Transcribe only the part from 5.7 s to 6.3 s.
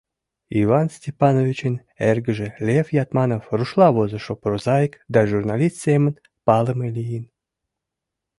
семын